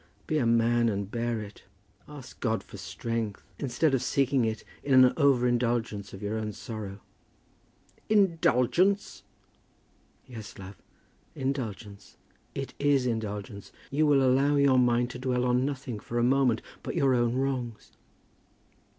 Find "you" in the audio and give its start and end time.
13.91-14.07